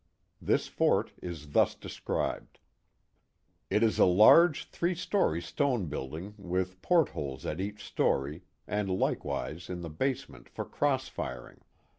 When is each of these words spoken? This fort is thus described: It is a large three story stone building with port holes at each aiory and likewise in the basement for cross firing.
This 0.41 0.65
fort 0.67 1.11
is 1.21 1.51
thus 1.51 1.75
described: 1.75 2.57
It 3.69 3.83
is 3.83 3.99
a 3.99 4.05
large 4.05 4.65
three 4.67 4.95
story 4.95 5.43
stone 5.43 5.85
building 5.85 6.33
with 6.39 6.81
port 6.81 7.09
holes 7.09 7.45
at 7.45 7.61
each 7.61 7.93
aiory 7.95 8.41
and 8.65 8.89
likewise 8.97 9.69
in 9.69 9.81
the 9.81 9.91
basement 9.91 10.49
for 10.49 10.65
cross 10.65 11.07
firing. 11.07 11.61